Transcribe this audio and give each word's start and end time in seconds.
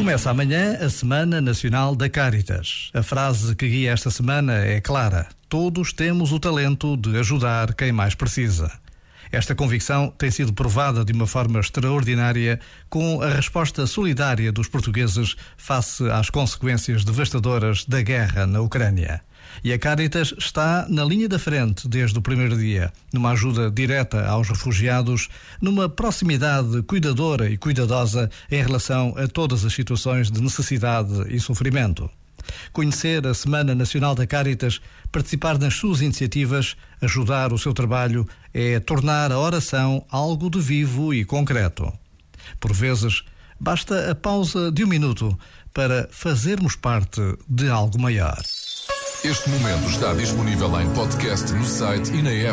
Começa 0.00 0.30
amanhã 0.30 0.78
a 0.80 0.88
Semana 0.88 1.42
Nacional 1.42 1.94
da 1.94 2.08
Caritas. 2.08 2.90
A 2.94 3.02
frase 3.02 3.54
que 3.54 3.68
guia 3.68 3.92
esta 3.92 4.10
semana 4.10 4.54
é 4.64 4.80
clara: 4.80 5.28
Todos 5.46 5.92
temos 5.92 6.32
o 6.32 6.40
talento 6.40 6.96
de 6.96 7.18
ajudar 7.18 7.74
quem 7.74 7.92
mais 7.92 8.14
precisa. 8.14 8.72
Esta 9.32 9.54
convicção 9.54 10.12
tem 10.18 10.30
sido 10.30 10.52
provada 10.52 11.04
de 11.04 11.12
uma 11.12 11.26
forma 11.26 11.60
extraordinária 11.60 12.58
com 12.88 13.22
a 13.22 13.28
resposta 13.28 13.86
solidária 13.86 14.50
dos 14.50 14.66
portugueses 14.66 15.36
face 15.56 16.10
às 16.10 16.30
consequências 16.30 17.04
devastadoras 17.04 17.84
da 17.84 18.02
guerra 18.02 18.44
na 18.44 18.60
Ucrânia. 18.60 19.22
E 19.62 19.72
a 19.72 19.78
Caritas 19.78 20.34
está 20.36 20.86
na 20.88 21.04
linha 21.04 21.28
da 21.28 21.38
frente 21.38 21.88
desde 21.88 22.18
o 22.18 22.22
primeiro 22.22 22.58
dia, 22.58 22.92
numa 23.12 23.30
ajuda 23.30 23.70
direta 23.70 24.26
aos 24.26 24.48
refugiados, 24.48 25.28
numa 25.60 25.88
proximidade 25.88 26.82
cuidadora 26.82 27.48
e 27.48 27.56
cuidadosa 27.56 28.28
em 28.50 28.62
relação 28.62 29.14
a 29.16 29.28
todas 29.28 29.64
as 29.64 29.72
situações 29.72 30.30
de 30.30 30.40
necessidade 30.40 31.24
e 31.28 31.38
sofrimento. 31.38 32.10
Conhecer 32.72 33.26
a 33.26 33.34
Semana 33.34 33.74
Nacional 33.74 34.14
da 34.14 34.26
Caritas, 34.26 34.80
participar 35.10 35.58
nas 35.58 35.74
suas 35.74 36.00
iniciativas, 36.00 36.76
ajudar 37.00 37.52
o 37.52 37.58
seu 37.58 37.72
trabalho, 37.72 38.26
é 38.54 38.78
tornar 38.78 39.32
a 39.32 39.38
oração 39.38 40.04
algo 40.08 40.48
de 40.48 40.60
vivo 40.60 41.12
e 41.12 41.24
concreto. 41.24 41.92
Por 42.60 42.72
vezes, 42.72 43.24
basta 43.58 44.10
a 44.10 44.14
pausa 44.14 44.70
de 44.70 44.84
um 44.84 44.88
minuto 44.88 45.36
para 45.74 46.08
fazermos 46.10 46.76
parte 46.76 47.20
de 47.48 47.68
algo 47.68 48.00
maior. 48.00 48.40
Este 49.22 49.50
momento 49.50 49.90
está 49.90 50.14
disponível 50.14 50.80
em 50.80 50.88
podcast 50.94 51.52
no 51.52 51.64
site 51.64 52.10
e 52.12 52.22
na 52.22 52.30
app. 52.30 52.48